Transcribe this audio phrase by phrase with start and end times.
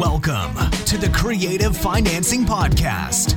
[0.00, 0.54] Welcome
[0.86, 3.36] to the Creative Financing Podcast,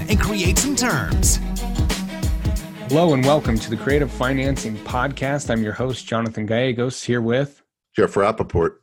[0.09, 1.39] and create some terms.
[2.89, 5.49] Hello and welcome to the Creative Financing Podcast.
[5.49, 7.61] I'm your host, Jonathan Gallegos, here with
[7.95, 8.77] Jeff Rappaport.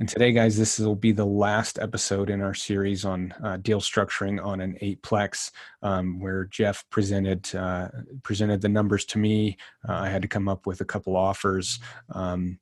[0.00, 3.80] And today, guys, this will be the last episode in our series on uh, deal
[3.80, 5.50] structuring on an eightplex,
[5.82, 7.88] um, where Jeff presented uh,
[8.22, 9.58] presented the numbers to me.
[9.88, 11.78] Uh, I had to come up with a couple offers,
[12.10, 12.58] um,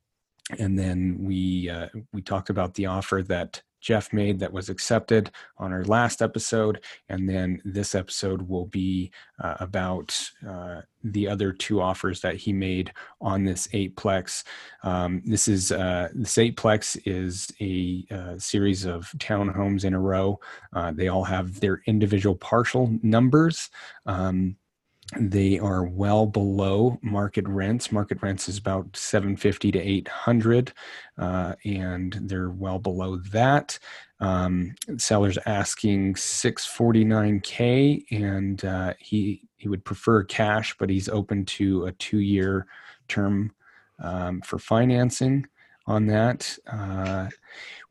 [0.59, 5.29] and then we uh, we talked about the offer that Jeff made that was accepted
[5.57, 6.83] on our last episode.
[7.09, 9.11] And then this episode will be
[9.43, 10.17] uh, about
[10.47, 14.45] uh, the other two offers that he made on this eightplex.
[14.83, 20.39] Um, this is uh, this eightplex is a uh, series of townhomes in a row.
[20.71, 23.69] Uh, they all have their individual parcel numbers.
[24.05, 24.55] Um,
[25.19, 27.91] they are well below market rents.
[27.91, 30.73] Market rents is about 750 to 800,
[31.17, 33.77] uh, and they're well below that.
[34.19, 41.85] Um, seller's asking 649k, and uh, he he would prefer cash, but he's open to
[41.85, 42.67] a two-year
[43.07, 43.53] term
[43.99, 45.45] um, for financing
[45.85, 46.57] on that.
[46.71, 47.29] Uh,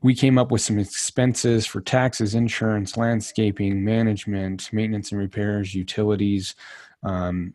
[0.03, 6.55] we came up with some expenses for taxes, insurance, landscaping, management, maintenance and repairs, utilities
[7.03, 7.55] um,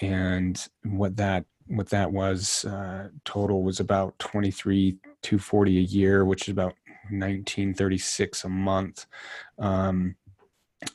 [0.00, 6.42] and what that what that was uh, total was about 23 240 a year which
[6.42, 6.74] is about
[7.10, 9.06] 1936 a month.
[9.58, 10.16] Um,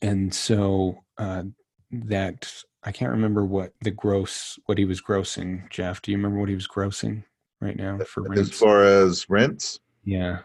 [0.02, 1.44] and so uh,
[1.92, 2.52] that
[2.84, 6.02] i can't remember what the gross what he was grossing jeff.
[6.02, 7.24] Do you remember what he was grossing
[7.60, 8.52] right now for rents?
[8.52, 9.80] as far as rents?
[10.06, 10.40] Yeah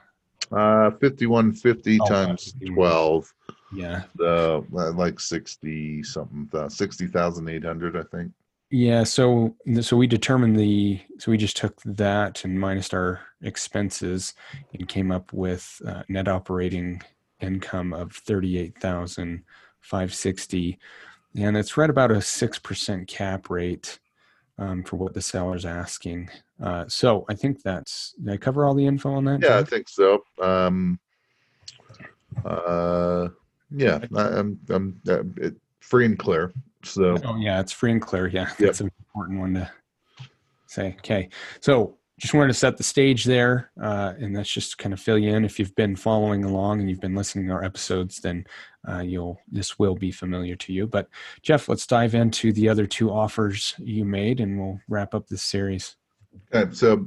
[0.52, 3.32] uh 5150 oh, times 12
[3.72, 4.02] yeah.
[4.20, 8.32] Uh, like 60 something, uh, 60,800, I think.
[8.70, 9.04] Yeah.
[9.04, 14.34] So, so we determined the, so we just took that and minus our expenses
[14.72, 17.02] and came up with uh, net operating
[17.40, 20.78] income of 38,560.
[21.38, 24.00] And it's right about a 6% cap rate
[24.58, 26.30] um, for what the seller's asking.
[26.62, 29.42] Uh, so I think that's, did I cover all the info on that?
[29.42, 29.66] Yeah, Jeff?
[29.66, 30.24] I think so.
[30.40, 30.98] Um,
[32.44, 33.28] uh,
[33.70, 36.52] yeah, I'm, I'm uh, it, free and clear.
[36.82, 38.28] So, oh yeah, it's free and clear.
[38.28, 38.56] Yeah, yep.
[38.58, 39.70] that's an important one to
[40.66, 40.94] say.
[40.98, 41.28] Okay,
[41.60, 45.18] so just wanted to set the stage there, uh, and that's just kind of fill
[45.18, 45.44] you in.
[45.44, 48.46] If you've been following along and you've been listening to our episodes, then
[48.88, 50.86] uh, you'll this will be familiar to you.
[50.86, 51.08] But
[51.42, 55.42] Jeff, let's dive into the other two offers you made, and we'll wrap up this
[55.42, 55.96] series.
[56.54, 57.06] Okay, so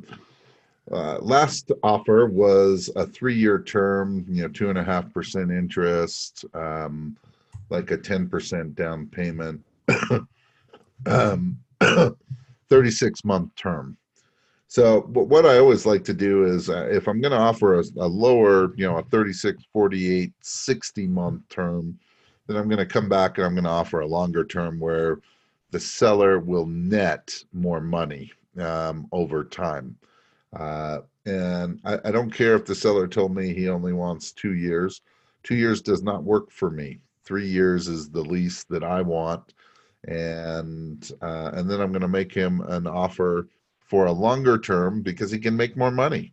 [0.92, 6.46] uh, last offer was a three-year term, you know, two and a half percent interest,
[6.53, 7.18] um,
[7.72, 9.59] like a ten percent down payment,
[11.08, 11.58] um,
[12.70, 13.97] thirty-six month term.
[14.72, 17.84] So, what I always like to do is, uh, if I'm going to offer a,
[17.97, 21.97] a, lower, you know, a 36, 48, 60 month term,
[22.46, 25.22] then I'm going to come back and I'm going to offer a longer term where
[25.72, 29.97] the seller will net more money um, over time.
[30.56, 34.53] Uh, and I, I don't care if the seller told me he only wants two
[34.53, 35.02] years.
[35.41, 37.00] Two years does not work for me.
[37.24, 39.52] Three years is the least that I want,
[40.08, 43.47] and uh, and then I'm going to make him an offer
[43.89, 46.31] for a longer term because he can make more money.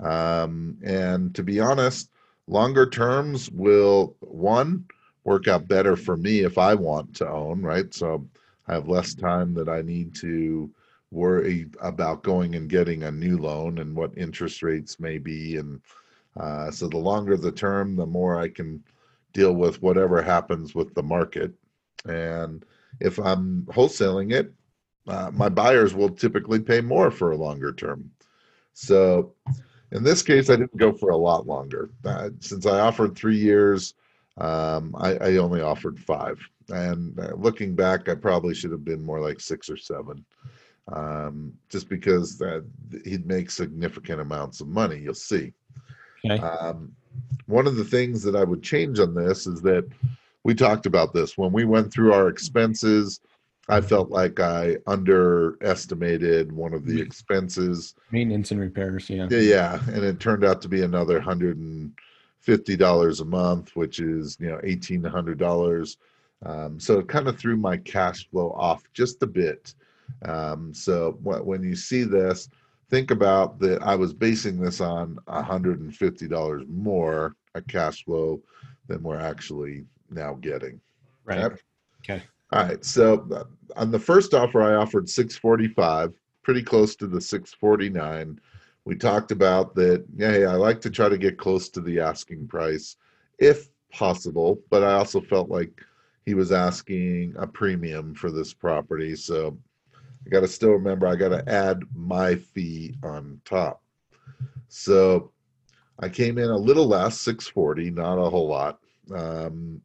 [0.00, 2.10] Um, and to be honest,
[2.48, 4.84] longer terms will one
[5.24, 7.92] work out better for me if I want to own, right?
[7.94, 8.26] So
[8.68, 10.70] I have less time that I need to
[11.12, 15.56] worry about going and getting a new loan and what interest rates may be.
[15.56, 15.80] And
[16.36, 18.82] uh, so the longer the term, the more I can
[19.32, 21.52] deal with whatever happens with the market.
[22.04, 22.64] And
[23.00, 24.52] if I'm wholesaling it,
[25.08, 28.10] uh, my buyers will typically pay more for a longer term.
[28.72, 29.32] So
[29.92, 31.90] in this case, I didn't go for a lot longer.
[32.04, 33.94] Uh, since I offered three years,
[34.38, 36.38] um, I, I, only offered five.
[36.68, 40.24] And uh, looking back, I probably should have been more like six or seven
[40.92, 42.64] um, just because that
[43.04, 44.98] he'd make significant amounts of money.
[44.98, 45.52] You'll see.
[46.24, 46.42] Okay.
[46.42, 46.92] Um,
[47.46, 49.88] one of the things that I would change on this is that
[50.44, 53.20] we talked about this when we went through our expenses.
[53.68, 57.02] I felt like I underestimated one of the mm-hmm.
[57.02, 57.94] expenses.
[58.12, 59.26] Maintenance and repairs, yeah.
[59.30, 59.80] Yeah, yeah.
[59.88, 61.92] And it turned out to be another hundred and
[62.40, 65.98] fifty dollars a month, which is you know eighteen hundred dollars.
[66.44, 69.74] Um, so it kind of threw my cash flow off just a bit.
[70.22, 72.48] Um, so when you see this,
[72.88, 73.82] think about that.
[73.82, 78.40] I was basing this on hundred and fifty dollars more a cash flow
[78.86, 80.80] than we're actually now getting.
[81.24, 81.38] Right.
[81.38, 81.56] Okay.
[82.04, 82.22] okay.
[82.52, 82.84] All right.
[82.84, 83.44] So uh,
[83.76, 88.40] on the first offer, I offered 645, pretty close to the 649.
[88.84, 90.04] We talked about that.
[90.16, 92.96] Yeah, hey, I like to try to get close to the asking price
[93.38, 95.80] if possible, but I also felt like
[96.24, 99.16] he was asking a premium for this property.
[99.16, 99.58] So
[100.26, 103.82] I got to still remember I got to add my fee on top.
[104.68, 105.30] So
[106.00, 108.80] I came in a little less, 640, not a whole lot.
[109.14, 109.80] Um,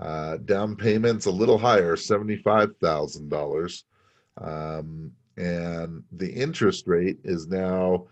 [0.00, 3.82] uh, down payments a little higher, $75,000.
[4.40, 8.06] Um, and the interest rate is now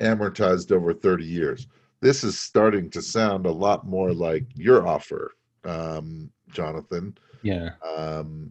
[0.00, 1.66] amortized over 30 years.
[2.00, 7.16] This is starting to sound a lot more like your offer, um, Jonathan.
[7.42, 7.70] Yeah.
[7.96, 8.50] Um,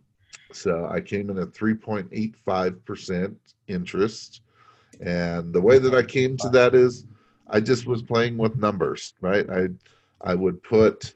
[0.51, 3.35] so I came in at 3.85%
[3.67, 4.41] interest.
[5.01, 7.05] And the way that I came to that is
[7.47, 9.49] I just was playing with numbers, right?
[9.49, 9.67] I
[10.21, 11.15] I would put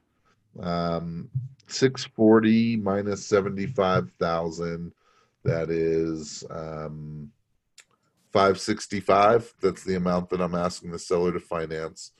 [0.59, 1.29] um,
[1.67, 4.93] 640 minus 75,000.
[5.43, 7.31] That is um,
[8.33, 9.53] 565.
[9.61, 12.11] That's the amount that I'm asking the seller to finance.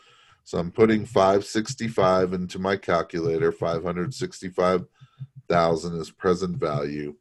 [0.44, 3.51] So I'm putting 565 into my calculator.
[3.51, 7.13] 565,000 is present value.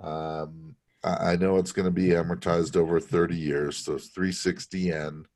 [0.00, 5.26] Um, I, know it's going to be amortized over 30 years, so it's 360 n.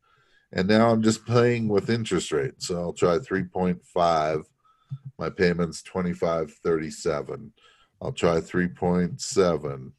[0.53, 2.63] And now I'm just playing with interest rate.
[2.63, 4.45] So I'll try 3.5.
[5.19, 7.51] My payment's 25.37.
[8.03, 9.93] I'll try 3.7.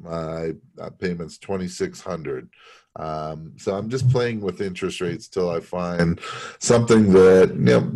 [0.00, 2.48] My uh, payment's 2600.
[2.96, 6.20] Um, so I'm just playing with interest rates till I find
[6.58, 7.92] something that you know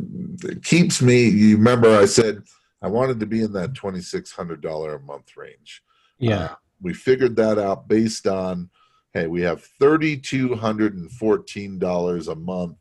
[0.62, 1.26] keeps me.
[1.26, 2.42] You remember I said
[2.82, 5.82] I wanted to be in that $2600 a month range.
[6.18, 6.44] Yeah.
[6.44, 8.70] Uh, we figured that out based on
[9.12, 12.76] hey, we have $3,214 a month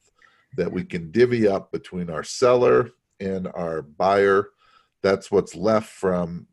[0.57, 2.89] that we can divvy up between our seller
[3.19, 4.49] and our buyer.
[5.01, 6.47] That's what's left from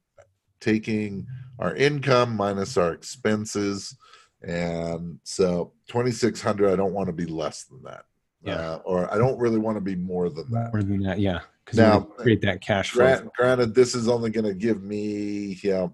[0.61, 1.27] taking
[1.59, 3.97] our income minus our expenses.
[4.43, 8.05] And so 2600 I don't want to be less than that.
[8.43, 8.55] Yeah.
[8.55, 10.73] Uh, or I don't really want to be more than that.
[10.73, 11.41] More than that, yeah.
[11.65, 13.29] Because now create that cash flow.
[13.37, 15.89] Granted, this is only going to give me, yeah,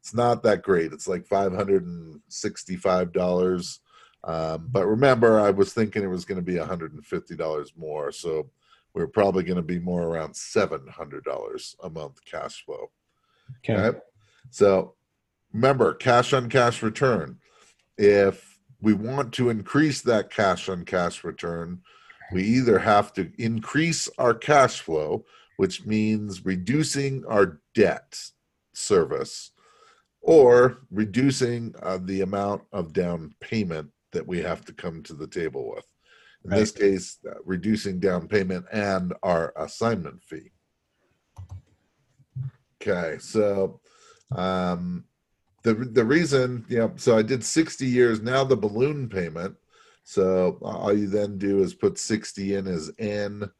[0.00, 0.92] it's not that great.
[0.92, 3.80] It's like five hundred and sixty-five dollars.
[4.24, 7.36] Um, but remember, I was thinking it was going to be one hundred and fifty
[7.36, 8.50] dollars more, so
[8.94, 12.90] we're probably going to be more around seven hundred dollars a month cash flow.
[13.58, 13.74] Okay.
[13.74, 13.98] okay.
[14.50, 14.94] So
[15.52, 17.38] remember, cash on cash return.
[17.96, 21.82] If we want to increase that cash on cash return,
[22.32, 25.24] we either have to increase our cash flow,
[25.56, 28.18] which means reducing our debt
[28.72, 29.50] service,
[30.22, 35.26] or reducing uh, the amount of down payment that we have to come to the
[35.26, 35.84] table with.
[36.44, 36.60] In right.
[36.60, 40.52] this case, uh, reducing down payment and our assignment fee.
[42.80, 43.80] Okay, so
[44.34, 45.04] um,
[45.62, 48.22] the the reason, you know, so I did 60 years.
[48.22, 49.56] Now the balloon payment.
[50.02, 53.50] So all you then do is put 60 in as N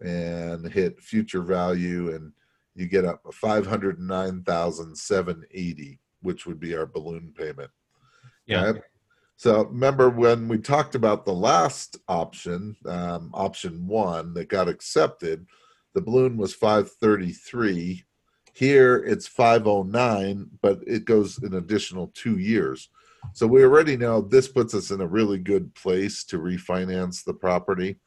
[0.00, 2.32] and hit future value, and
[2.76, 7.72] you get up 509,780 which would be our balloon payment.
[8.46, 8.66] Yeah.
[8.66, 8.80] Okay?
[9.38, 15.46] So remember when we talked about the last option, um, option one that got accepted,
[15.94, 18.04] the balloon was 533.
[18.52, 22.88] Here it's 509, but it goes an additional two years.
[23.32, 27.34] So we already know this puts us in a really good place to refinance the
[27.34, 28.00] property.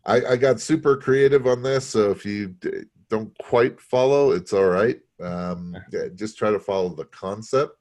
[0.04, 1.86] I, I got super creative on this.
[1.86, 4.98] So if you d- don't quite follow, it's all right.
[5.22, 7.76] Um, yeah, just try to follow the concept.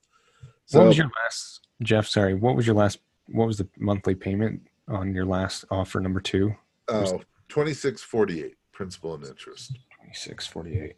[0.68, 2.08] So, what was your last, Jeff?
[2.08, 3.00] Sorry, what was your last?
[3.27, 6.56] What was the monthly payment on your last offer number two?
[6.88, 9.77] Oh, twenty six forty eight principal and interest.
[9.98, 10.96] Twenty six forty eight.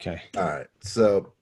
[0.00, 0.22] Okay.
[0.36, 0.66] All right.
[0.80, 1.32] So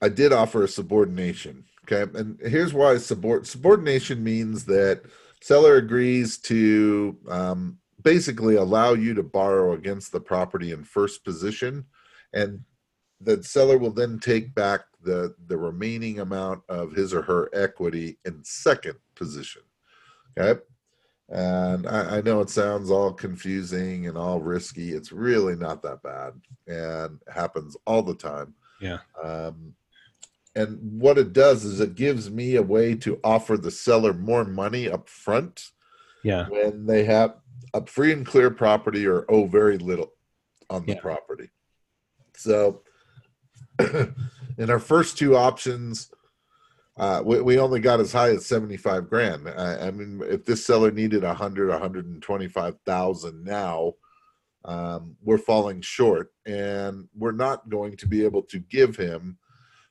[0.00, 1.64] I did offer a subordination.
[1.90, 2.10] Okay.
[2.18, 5.02] And here's why subord- subordination means that
[5.40, 11.84] seller agrees to um, basically allow you to borrow against the property in first position
[12.32, 12.60] and
[13.20, 18.18] the seller will then take back the the remaining amount of his or her equity
[18.24, 19.62] in second position
[20.38, 20.60] okay
[21.32, 26.02] and I, I, know it sounds all confusing and all risky it's really not that
[26.02, 26.34] bad
[26.66, 29.74] and happens all the time yeah um,
[30.54, 34.44] and what it does is it gives me a way to offer the seller more
[34.44, 35.70] money up front
[36.24, 36.48] yeah.
[36.48, 37.36] when they have
[37.72, 40.12] a free and clear property or owe very little
[40.68, 41.00] on the yeah.
[41.00, 41.50] property.
[42.34, 42.82] So
[43.78, 46.10] in our first two options
[46.96, 49.48] uh, we, we only got as high as 75 grand.
[49.48, 53.92] I, I mean if this seller needed 100 125000 now
[54.64, 59.38] um, we're falling short and we're not going to be able to give him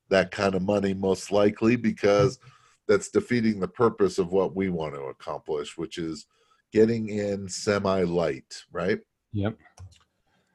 [0.10, 2.40] that kind of money most likely because
[2.88, 6.26] that's defeating the purpose of what we want to accomplish which is
[6.72, 9.00] getting in semi light right?
[9.34, 9.58] Yep.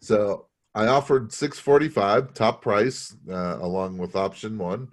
[0.01, 4.89] So i offered 645 top price uh, along with option one.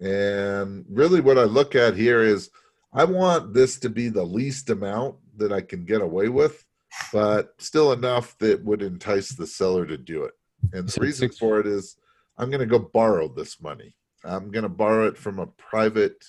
[0.00, 2.50] And really what i look at here is
[2.92, 6.66] i want this to be the least amount that i can get away with
[7.12, 10.34] but still enough that would entice the seller to do it.
[10.72, 11.96] And the reason for it is
[12.38, 13.96] I'm going to go borrow this money.
[14.24, 16.24] I'm going to borrow it from a private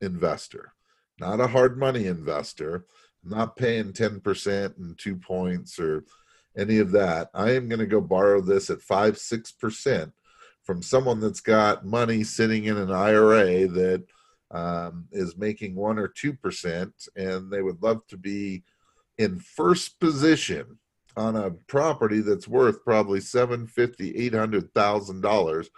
[0.00, 0.72] investor,
[1.18, 2.86] not a hard money investor.
[3.28, 6.04] Not paying 10% and two points or
[6.56, 7.28] any of that.
[7.34, 10.12] I am going to go borrow this at five, 6%
[10.62, 14.04] from someone that's got money sitting in an IRA that
[14.52, 18.62] um, is making one or 2%, and they would love to be
[19.18, 20.78] in first position
[21.16, 25.70] on a property that's worth probably seven fifty, eight hundred thousand dollars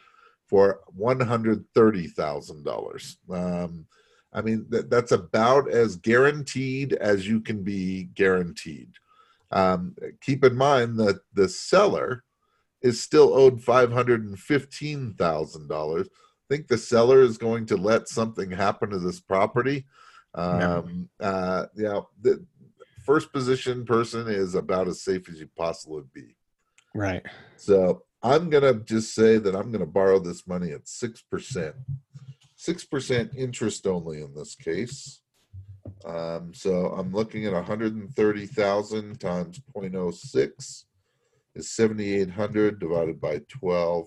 [0.46, 3.18] for one hundred thirty thousand dollars.
[3.30, 3.86] Um,
[4.32, 8.90] I mean, that, that's about as guaranteed as you can be guaranteed.
[9.50, 12.24] Um, keep in mind that the seller
[12.82, 16.08] is still owed five hundred and fifteen thousand dollars.
[16.08, 19.86] I think the seller is going to let something happen to this property.
[20.34, 21.26] Um, no.
[21.26, 22.44] uh, you know, the,
[23.08, 26.36] first position person is about as safe as you possibly would be.
[26.94, 27.24] Right.
[27.56, 31.74] So I'm gonna just say that I'm gonna borrow this money at six percent,
[32.54, 35.22] six percent interest only in this case.
[36.04, 40.84] Um, so I'm looking at 130,000 times 0.06
[41.54, 44.06] is 7,800 divided by 12,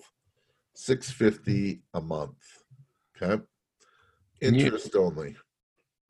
[0.74, 2.38] 650 a month.
[3.20, 3.42] Okay.
[4.40, 5.34] Interest only.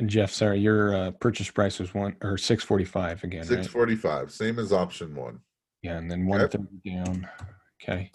[0.06, 3.44] Jeff, sorry, your uh, purchase price was one or six forty five again.
[3.44, 4.30] Six forty five, right?
[4.30, 5.40] same as option one.
[5.82, 6.58] Yeah, and then one okay.
[6.84, 7.28] down.
[7.82, 8.10] Okay.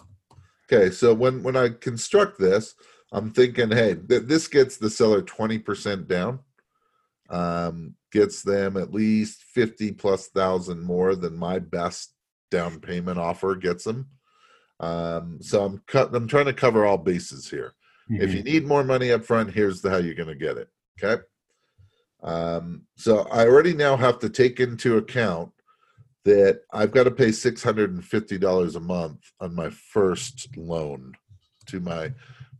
[0.70, 2.74] Okay, so when when I construct this,
[3.12, 6.40] I'm thinking, hey, th- this gets the seller twenty percent down,
[7.30, 12.14] um, gets them at least fifty plus thousand more than my best
[12.50, 14.08] down payment offer gets them.
[14.80, 16.14] Um, so I'm cut.
[16.14, 17.72] I'm trying to cover all bases here.
[18.10, 18.22] Mm-hmm.
[18.22, 20.68] If you need more money up front, here's the how you're going to get it.
[21.02, 21.22] Okay.
[22.22, 25.52] Um, so I already now have to take into account
[26.24, 31.14] that I've got to pay $650 a month on my first loan
[31.66, 32.12] to my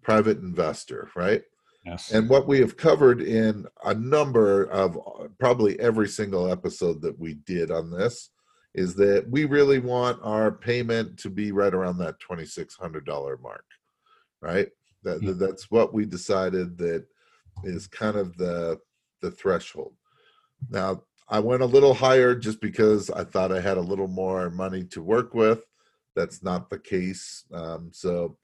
[0.03, 1.43] private investor, right?
[1.85, 2.13] Yes.
[2.13, 4.99] And what we have covered in a number of
[5.39, 8.31] probably every single episode that we did on this
[8.75, 13.65] is that we really want our payment to be right around that $2,600 mark,
[14.41, 14.69] right?
[15.03, 15.33] That, yeah.
[15.35, 17.05] That's what we decided that
[17.65, 18.79] is kind of the
[19.21, 19.95] the threshold.
[20.71, 24.51] Now, I went a little higher just because I thought I had a little more
[24.51, 25.63] money to work with.
[26.17, 27.45] That's not the case.
[27.53, 28.39] Um, so,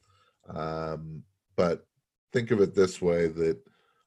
[0.48, 1.22] um,
[1.56, 1.86] but
[2.32, 3.58] think of it this way: that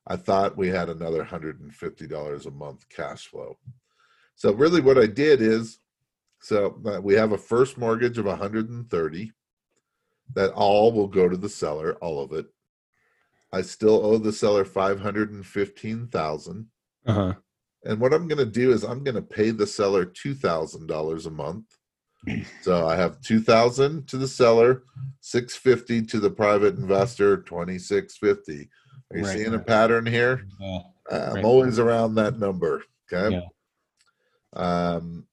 [0.06, 3.58] I thought we had another hundred and fifty dollars a month cash flow.
[4.36, 5.80] So really, what I did is,
[6.40, 9.32] so uh, we have a first mortgage of 130.
[10.36, 12.48] That all will go to the seller, all of it.
[13.54, 16.68] I still owe the seller 515,000.
[17.06, 17.34] Uh-huh.
[17.86, 21.30] And what I'm going to do is I'm going to pay the seller $2,000 a
[21.30, 21.66] month.
[22.62, 24.84] So I have 2000 to the seller,
[25.22, 28.70] 650 to the private investor, 2650.
[29.12, 30.46] Are you Right, seeing a pattern here?
[30.60, 30.80] Yeah.
[31.10, 31.46] Uh, I'm Right.
[31.46, 32.84] always around that number.
[33.14, 33.36] Okay.
[33.36, 33.46] Yeah.
[34.54, 35.28] Um,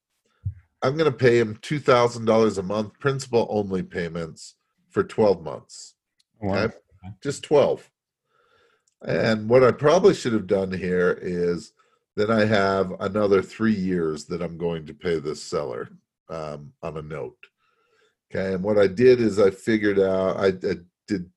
[0.83, 4.55] I'm going to pay him $2,000 a month, principal only payments
[4.91, 5.95] for 12 months.
[6.41, 6.65] Wow.
[6.65, 6.75] Okay.
[7.23, 7.91] Just 12.
[9.07, 11.73] And what I probably should have done here is
[12.17, 15.91] then I have another three years that I'm going to pay this seller
[16.29, 17.37] um, on a note.
[18.31, 18.55] Okay.
[18.55, 21.31] And what I did is I figured out, I, I did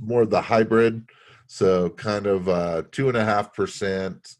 [0.00, 1.06] more of the hybrid.
[1.46, 4.36] So kind of uh, two and a half percent,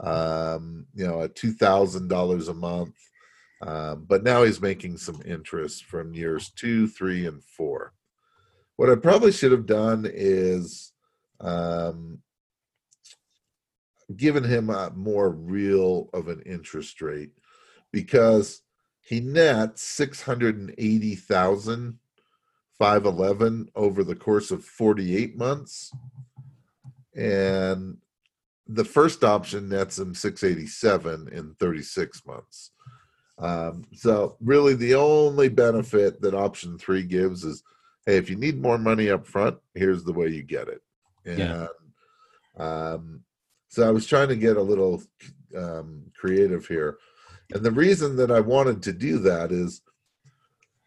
[0.00, 2.94] um, you know, at $2,000 a month.
[3.62, 7.92] Um, but now he's making some interest from years two, three, and four.
[8.76, 10.92] What I probably should have done is
[11.40, 12.18] um,
[14.16, 17.30] given him a more real of an interest rate
[17.92, 18.62] because
[19.00, 21.98] he nets 680,000
[22.80, 25.92] 511 over the course of 48 months.
[27.14, 27.98] And
[28.66, 32.70] the first option nets him 687 in 36 months.
[33.38, 37.62] Um, so really the only benefit that option three gives is
[38.06, 40.82] hey if you need more money up front here's the way you get it
[41.24, 41.66] and Yeah.
[42.58, 43.22] um,
[43.68, 45.02] so i was trying to get a little
[45.56, 46.98] um, creative here
[47.52, 49.82] and the reason that i wanted to do that is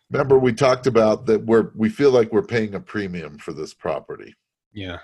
[0.10, 3.74] remember we talked about that we're we feel like we're paying a premium for this
[3.74, 4.34] property
[4.74, 5.00] Yeah.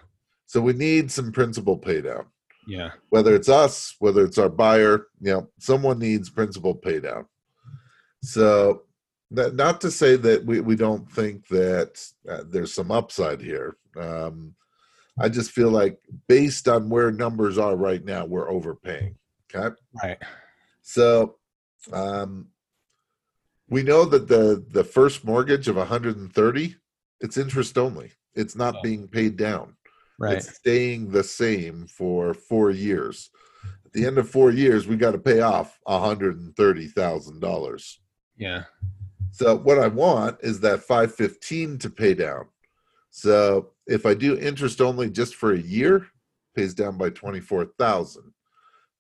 [0.46, 2.26] so we need some principal pay down
[2.68, 2.92] Yeah.
[3.10, 7.26] whether it's us, whether it's our buyer, you know, someone needs principal pay down.
[8.22, 8.84] So,
[9.32, 11.92] that, not to say that we, we don't think that
[12.30, 13.78] uh, there's some upside here.
[13.98, 14.54] Um,
[15.20, 19.16] I just feel like based on where numbers are right now, we're overpaying.
[19.54, 19.76] Okay.
[20.04, 20.18] Right.
[20.82, 21.36] So,
[21.92, 22.48] um,
[23.70, 26.76] we know that the the first mortgage of 130,
[27.22, 28.12] it's interest only.
[28.36, 28.82] It's not Yeah.
[28.84, 29.76] being paid down
[30.20, 30.38] Right.
[30.38, 33.30] it's staying the same for four years.
[33.86, 37.98] At the end of four years, we got to pay off $130,000.
[38.38, 38.64] Yeah.
[39.32, 42.48] So what I want is that 515 to pay down.
[43.22, 46.08] So if I do interest only just for a year,
[46.56, 48.34] pays down by 24,000.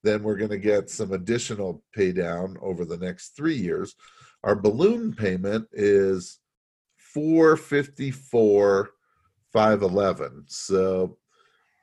[0.03, 3.95] Then we're going to get some additional pay down over the next 3 years.
[4.43, 6.39] Our balloon payment is
[6.97, 8.89] 454
[9.53, 10.43] 511.
[10.47, 11.17] So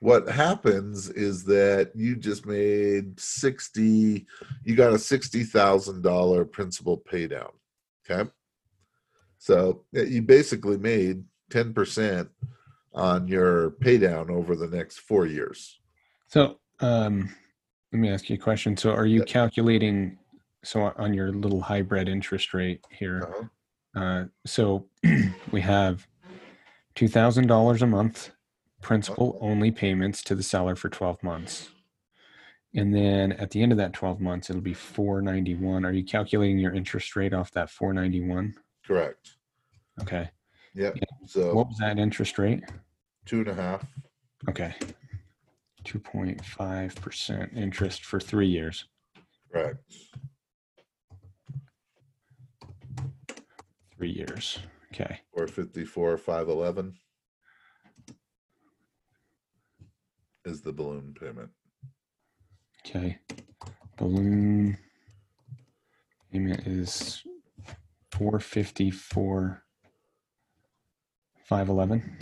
[0.00, 4.26] what happens is that you just made 60
[4.64, 7.50] you got a $60,000 principal pay down.
[8.08, 8.30] Okay.
[9.38, 12.28] So you basically made 10%
[12.94, 15.78] on your pay down over the next four years.
[16.28, 17.34] So, um,
[17.92, 18.76] let me ask you a question.
[18.76, 20.18] So, are you calculating
[20.64, 23.22] so on your little hybrid interest rate here?
[23.22, 23.44] Uh-huh.
[23.96, 24.86] Uh, so
[25.52, 26.06] we have
[26.94, 28.30] two thousand dollars a month
[28.82, 31.70] principal only payments to the seller for twelve months,
[32.74, 35.84] and then at the end of that twelve months, it'll be four ninety one.
[35.84, 38.54] Are you calculating your interest rate off that four ninety one?
[38.86, 39.36] Correct.
[40.02, 40.30] Okay.
[40.76, 40.96] Yep.
[40.96, 41.26] Yeah.
[41.26, 42.62] So What was that interest rate?
[43.24, 43.84] two and a half.
[44.48, 44.74] Okay.
[45.84, 48.84] Two point five percent interest for three years.
[49.52, 49.78] Correct.
[53.96, 54.58] Three years.
[54.92, 55.20] Okay.
[55.34, 56.94] 454 511
[60.44, 61.50] is the balloon payment.
[62.86, 63.18] Okay.
[63.96, 64.76] Balloon
[66.30, 67.22] payment is
[68.92, 69.62] four
[71.46, 72.16] fifty four five eleven.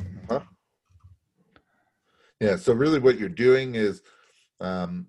[2.41, 2.57] Yeah.
[2.57, 4.03] So really, what you're doing is,
[4.61, 5.07] um,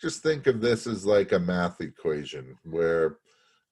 [0.00, 3.16] just think of this as like a math equation where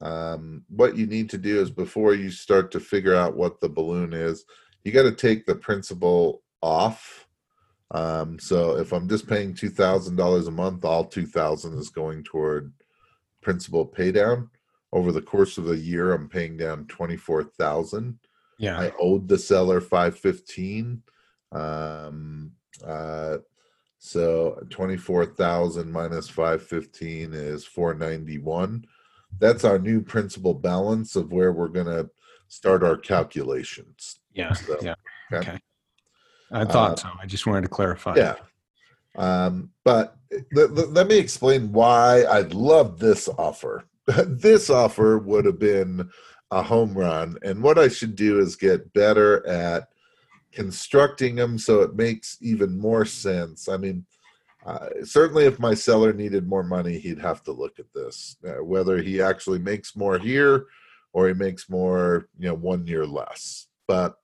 [0.00, 3.68] um, what you need to do is before you start to figure out what the
[3.68, 4.44] balloon is,
[4.84, 7.28] you got to take the principal off.
[7.92, 11.90] Um, so if I'm just paying two thousand dollars a month, all two thousand is
[11.90, 12.72] going toward
[13.42, 14.50] principal pay down.
[14.92, 18.18] Over the course of a year, I'm paying down twenty four thousand.
[18.62, 18.78] Yeah.
[18.78, 21.02] I owed the seller five fifteen.
[21.50, 22.52] Um,
[22.86, 23.38] uh,
[23.98, 28.84] So 24,000 minus 515 is 491.
[29.38, 32.10] That's our new principal balance of where we're going to
[32.48, 34.18] start our calculations.
[34.34, 34.54] Yeah.
[34.54, 34.94] So, yeah.
[35.32, 35.50] okay.
[35.50, 35.58] Okay.
[36.50, 37.08] I thought Uh, so.
[37.22, 38.16] I just wanted to clarify.
[38.16, 38.34] Yeah.
[39.16, 40.16] Um, but
[40.52, 43.84] let, let- let me explain why I love this offer.
[44.26, 46.10] this offer would have been
[46.52, 47.38] a home run.
[47.42, 49.88] And what I should do is get better at
[50.52, 53.68] constructing them so it makes even more sense.
[53.70, 54.04] I mean,
[54.66, 58.62] uh, certainly if my seller needed more money, he'd have to look at this, uh,
[58.62, 60.66] whether he actually makes more here
[61.14, 63.68] or he makes more, you know, one year less.
[63.88, 64.16] But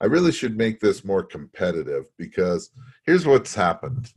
[0.00, 2.70] I really should make this more competitive because
[3.06, 4.12] here's what's happened.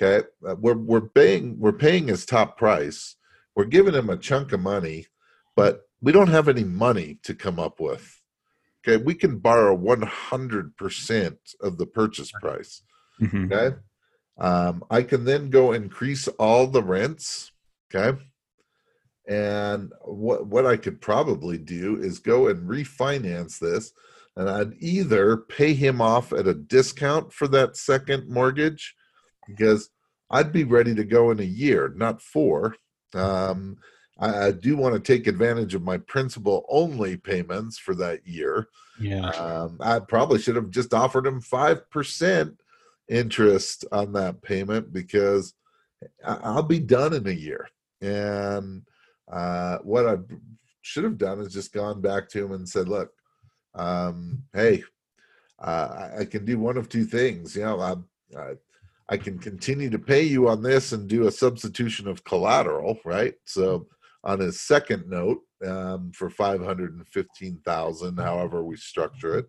[0.00, 3.16] Okay, Uh, we're we're paying we're paying his top price.
[3.54, 5.06] We're giving him a chunk of money,
[5.56, 8.20] but we don't have any money to come up with.
[8.86, 12.82] Okay, we can borrow 100% of the purchase price.
[13.20, 13.52] Mhm.
[13.52, 13.76] Okay.
[14.38, 17.52] Um, I can then go increase all the rents.
[17.94, 18.18] Okay.
[19.28, 23.92] And what what I could probably do is go and refinance this,
[24.36, 28.94] and I'd either pay him off at a discount for that second mortgage,
[29.46, 29.90] because
[30.30, 32.76] I'd be ready to go in a year, not four.
[33.14, 33.76] Um,
[34.20, 38.68] I, I do want to take advantage of my principal only payments for that year.
[39.00, 39.30] Yeah.
[39.30, 42.60] Um, I probably should have just offered him five percent
[43.08, 45.54] interest on that payment because
[46.24, 47.68] I'll be done in a year.
[48.00, 48.82] And
[49.30, 50.16] uh, what I
[50.82, 53.10] should have done is just gone back to him and said, "Look,
[53.74, 54.84] um, hey,
[55.58, 57.56] uh, I, I can do one of two things.
[57.56, 57.94] You know, I,
[58.38, 58.52] I,
[59.08, 63.34] I can continue to pay you on this and do a substitution of collateral, right?
[63.44, 63.86] So."
[64.22, 69.46] On his second note, um, for 515,000 however we structure it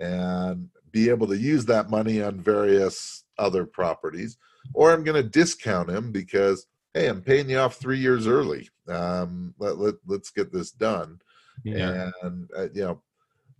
[0.00, 4.38] and be able to use that money on various other properties
[4.72, 8.68] or I'm going to discount him because hey I'm paying you off 3 years early.
[8.88, 11.20] Um let, let let's get this done.
[11.64, 12.10] Yeah.
[12.22, 13.02] and uh, you know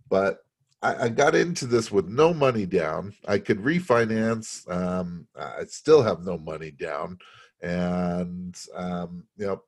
[0.09, 0.39] but
[0.81, 3.13] I, I got into this with no money down.
[3.27, 7.19] I could refinance um i still have no money down.
[7.61, 9.61] And um you know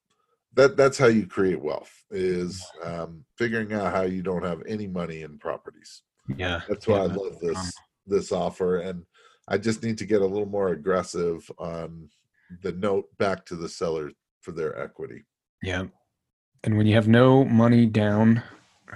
[0.57, 4.87] that that's how you create wealth is um figuring out how you don't have any
[4.87, 6.01] money in properties
[6.35, 6.61] Yeah.
[6.67, 7.73] that's why yeah, i love this
[8.05, 9.03] this offer and
[9.47, 12.09] i just need to get a little more aggressive on
[12.63, 15.25] the note back to the seller for their equity
[15.63, 15.85] Yeah.
[16.63, 18.41] And when you have no money down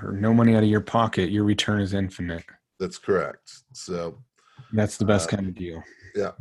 [0.02, 2.44] or no money out of your pocket, your return is infinite.
[2.80, 4.18] that's correct so
[4.74, 5.84] That's the best Uh, kind of deal.
[6.16, 6.32] Yeah.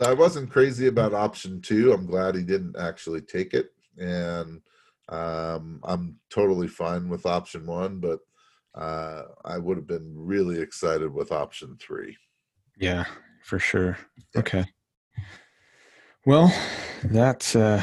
[0.00, 1.92] So I wasn't crazy about option two.
[1.92, 3.66] I'm glad he didn't actually take it,
[3.98, 4.60] and
[5.08, 8.00] um, I'm totally fine with option one.
[8.00, 8.20] But
[8.74, 12.16] uh, I would have been really excited with option three.
[12.78, 13.04] Yeah,
[13.44, 13.98] for sure.
[14.34, 14.40] Yeah.
[14.40, 14.64] Okay.
[16.26, 16.52] Well,
[17.04, 17.82] that's uh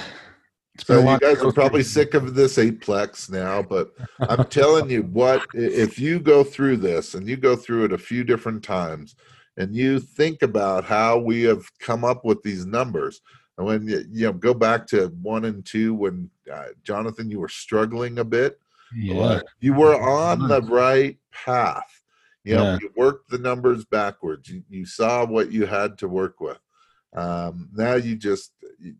[0.76, 4.46] it's been So a you guys are probably sick of this eightplex now, but I'm
[4.46, 8.24] telling you what, if you go through this and you go through it a few
[8.24, 9.16] different times
[9.58, 13.22] and you think about how we have come up with these numbers,
[13.58, 17.50] and when you, know, go back to one and two, when uh, Jonathan, you were
[17.50, 18.60] struggling a bit,
[18.96, 19.42] Yeah.
[19.60, 22.02] you were on the right path.
[22.44, 22.78] You know, Yeah.
[22.82, 24.50] you worked the numbers backwards.
[24.50, 26.60] You, you saw what you had to work with.
[27.16, 28.96] Um, now you just you,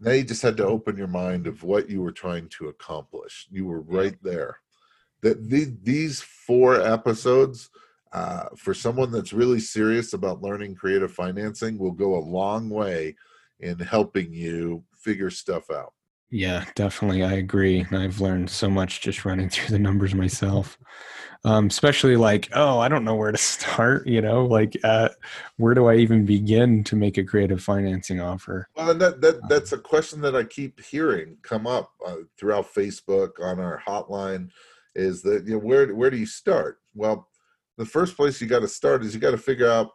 [0.00, 3.46] now you just had to open your mind of what you were trying to accomplish.
[3.50, 4.56] You were right there.
[5.20, 7.68] That these these four episodes
[8.12, 13.14] uh, for someone that's really serious about learning creative financing will go a long way
[13.62, 15.92] in helping you figure stuff out.
[16.30, 17.22] Yeah, definitely.
[17.22, 17.86] I agree.
[17.92, 20.78] I've learned so much just running through the numbers myself.
[21.44, 25.10] Um, especially like, oh, I don't know where to start, you know, like uh,
[25.56, 28.68] where do I even begin to make a creative financing offer?
[28.76, 32.72] Well, and that, that that's a question that I keep hearing come up uh, throughout
[32.72, 34.50] Facebook on our hotline.
[34.94, 36.78] Is that you know where where do you start?
[36.94, 37.28] Well,
[37.76, 39.90] the first place you got to start is you got to figure out,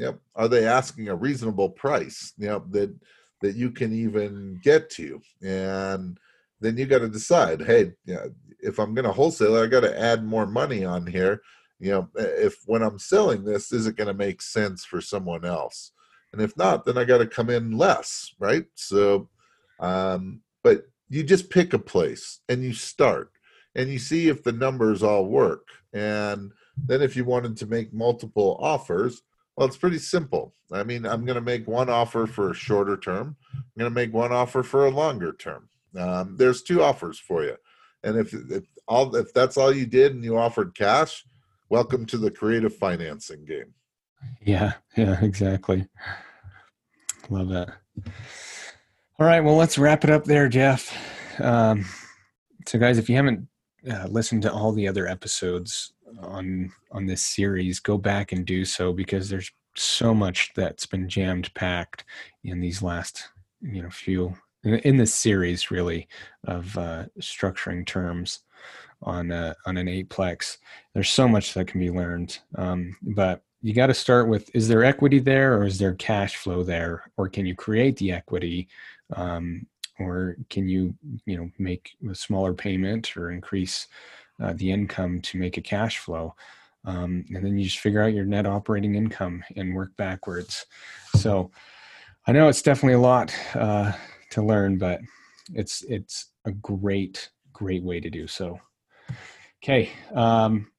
[0.00, 2.32] yep, are they asking a reasonable price?
[2.38, 2.94] Know that
[3.42, 6.18] that you can even get to, and
[6.60, 8.26] then you got to decide, hey, yeah,
[8.60, 11.40] if I'm going to wholesale it, I got to add more money on here.
[11.78, 15.44] You know, if when I'm selling this, is it going to make sense for someone
[15.44, 15.92] else?
[16.32, 19.28] and if not then i got to come in less right so
[19.80, 23.30] um but you just pick a place and you start
[23.74, 26.52] and you see if the numbers all work and
[26.86, 29.22] then if you wanted to make multiple offers
[29.60, 32.96] well it's pretty simple i mean i'm going to make one offer for a shorter
[32.96, 35.68] term i'm going to make one offer for a longer term
[35.98, 37.54] um, there's two offers for you
[38.02, 41.24] and if, if all if that's all you did and you offered cash
[41.68, 43.72] welcome to the creative financing game
[44.42, 45.86] Yeah, yeah, exactly.
[47.28, 47.70] Love that.
[49.18, 49.40] All right.
[49.40, 50.96] Well, let's wrap it up there, Jeff.
[51.40, 51.84] Um,
[52.66, 53.46] so, guys, if you haven't
[53.90, 58.64] uh, listened to all the other episodes on on this series, go back and do
[58.64, 62.04] so because there's so much that's been jammed packed
[62.44, 63.28] in these last
[63.60, 66.06] you know few in this series really
[66.44, 68.40] of uh, structuring terms
[69.02, 70.58] on a, on an eightplex.
[70.92, 74.68] There's so much that can be learned, um, but you got to start with: is
[74.68, 78.68] there equity there, or is there cash flow there, or can you create the equity,
[79.14, 79.66] um,
[79.98, 80.94] or can you
[81.26, 83.86] you know make a smaller payment or increase
[84.40, 86.34] uh, the income to make a cash flow?
[86.84, 90.64] Um, and then you just figure out your net operating income and work backwards.
[91.16, 91.50] So
[92.26, 93.92] I know it's definitely a lot uh,
[94.30, 95.00] to learn, but
[95.52, 98.58] it's it's a great great way to do so.
[99.62, 100.70] Okay, um,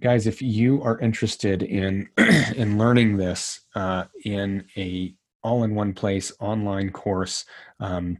[0.00, 2.08] guys, if you are interested in
[2.56, 7.44] in learning this uh, in a all-in-one place online course.
[7.80, 8.18] Um,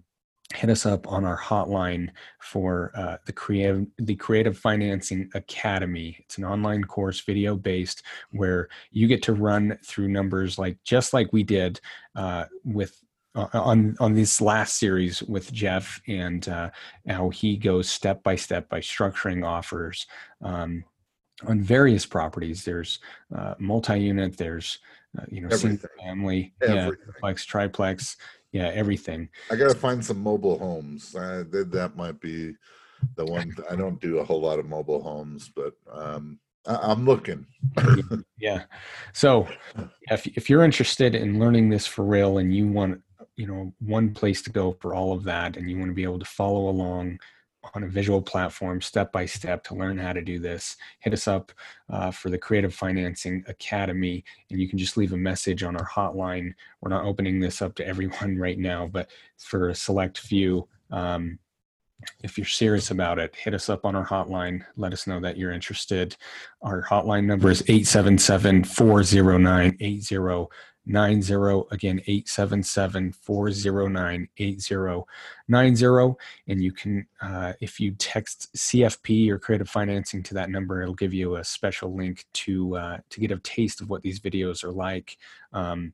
[0.55, 2.09] hit us up on our hotline
[2.41, 8.69] for uh, the creative the creative financing academy it's an online course video based where
[8.91, 11.81] you get to run through numbers like just like we did
[12.17, 13.03] uh, with
[13.35, 16.71] uh, on on this last series with jeff and uh,
[17.07, 20.07] how he goes step by step by structuring offers
[20.43, 20.83] um,
[21.47, 23.01] on various properties there's
[23.37, 24.79] uh, multi-unit there's
[25.19, 25.79] uh, you know Everything.
[25.79, 26.89] single family Everything.
[26.89, 28.17] yeah duplex triplex
[28.53, 31.15] yeah everything I gotta find some mobile homes.
[31.15, 32.55] Uh, that that might be
[33.15, 33.55] the one.
[33.71, 37.47] I don't do a whole lot of mobile homes, but um, I, I'm looking.
[38.39, 38.65] yeah
[39.13, 39.49] so
[40.11, 43.01] if, if you're interested in learning this for real and you want
[43.37, 46.03] you know one place to go for all of that and you want to be
[46.03, 47.19] able to follow along
[47.75, 51.27] on a visual platform step by step to learn how to do this hit us
[51.27, 51.53] up
[51.91, 55.87] uh, for the creative financing academy and you can just leave a message on our
[55.87, 60.67] hotline we're not opening this up to everyone right now but for a select few
[60.91, 61.39] um,
[62.23, 64.63] if you're serious about it, hit us up on our hotline.
[64.77, 66.17] Let us know that you're interested.
[66.63, 69.77] Our hotline number is 877 409
[70.89, 71.69] 8090.
[71.71, 76.17] Again, 877 409 8090.
[76.49, 80.95] And you can, uh, if you text CFP or creative financing to that number, it'll
[80.95, 84.65] give you a special link to, uh, to get a taste of what these videos
[84.65, 85.17] are like.
[85.53, 85.93] Um,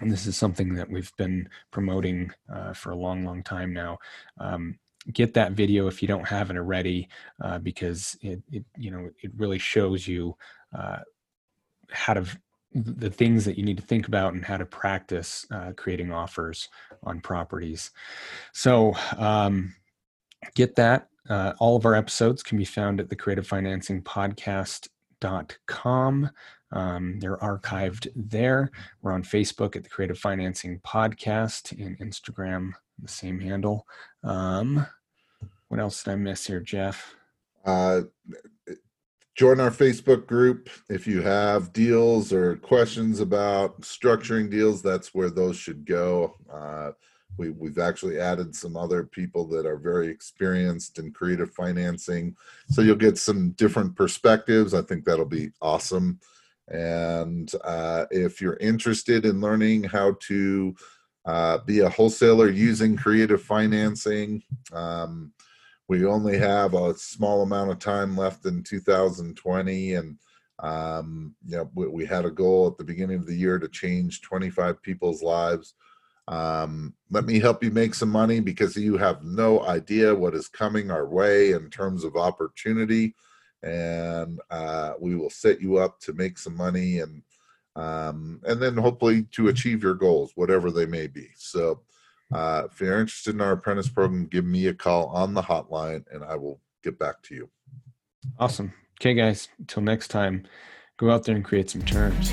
[0.00, 3.98] and this is something that we've been promoting uh, for a long, long time now.
[4.38, 4.78] Um,
[5.12, 7.08] get that video if you don't have it already
[7.40, 10.36] uh, because it, it you know it really shows you
[10.76, 10.98] uh,
[11.90, 12.24] how to
[12.72, 16.68] the things that you need to think about and how to practice uh, creating offers
[17.02, 17.90] on properties
[18.52, 19.74] so um,
[20.54, 26.30] get that uh, all of our episodes can be found at the creative financing podcast.com
[26.72, 28.70] um, they're archived there
[29.02, 33.86] we're on facebook at the creative financing podcast and instagram the same handle.
[34.22, 34.86] Um,
[35.68, 37.14] what else did I miss here, Jeff?
[37.64, 38.02] Uh,
[39.36, 44.82] join our Facebook group if you have deals or questions about structuring deals.
[44.82, 46.36] That's where those should go.
[46.52, 46.92] Uh,
[47.38, 52.36] we, we've actually added some other people that are very experienced in creative financing,
[52.68, 54.74] so you'll get some different perspectives.
[54.74, 56.18] I think that'll be awesome.
[56.68, 60.74] And uh, if you're interested in learning how to
[61.24, 64.42] uh, be a wholesaler using creative financing.
[64.72, 65.32] Um,
[65.90, 70.16] we only have a small amount of time left in 2020, and
[70.60, 73.66] um, you know we, we, had a goal at the beginning of the year to
[73.66, 75.74] change 25 people's lives.
[76.28, 80.46] Um, let me help you make some money because you have no idea what is
[80.46, 83.16] coming our way in terms of opportunity,
[83.64, 87.20] and uh, we will set you up to make some money and
[87.74, 91.30] um, and then hopefully to achieve your goals, whatever they may be.
[91.34, 91.80] So,
[92.32, 96.04] uh, if you're interested in our apprentice program, give me a call on the hotline
[96.12, 97.50] and I will get back to you.
[98.38, 98.72] Awesome.
[99.00, 100.46] Okay, guys, until next time,
[100.98, 102.32] go out there and create some terms.